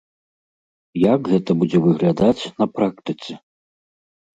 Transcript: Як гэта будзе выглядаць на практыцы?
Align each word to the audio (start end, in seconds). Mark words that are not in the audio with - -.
Як 1.01 1.21
гэта 1.35 1.51
будзе 1.61 1.77
выглядаць 1.85 2.41
на 2.59 2.65
практыцы? 2.77 3.31